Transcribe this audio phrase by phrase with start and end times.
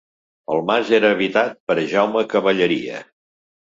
[0.55, 3.09] El mas era habitat per Jaume Cavalleria.